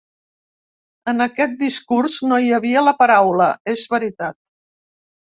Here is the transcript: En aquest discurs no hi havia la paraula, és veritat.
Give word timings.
En 1.11 1.25
aquest 1.25 1.51
discurs 1.59 2.15
no 2.31 2.39
hi 2.45 2.49
havia 2.57 2.83
la 2.85 2.93
paraula, 3.01 3.51
és 3.75 3.83
veritat. 3.93 4.37